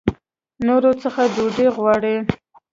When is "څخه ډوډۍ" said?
1.03-1.67